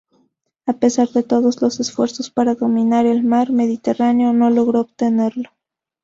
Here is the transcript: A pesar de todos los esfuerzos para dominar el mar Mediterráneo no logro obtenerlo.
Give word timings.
A 0.65 0.73
pesar 0.73 1.09
de 1.09 1.21
todos 1.21 1.61
los 1.61 1.79
esfuerzos 1.79 2.31
para 2.31 2.55
dominar 2.55 3.05
el 3.05 3.21
mar 3.23 3.51
Mediterráneo 3.51 4.33
no 4.33 4.49
logro 4.49 4.79
obtenerlo. 4.79 5.51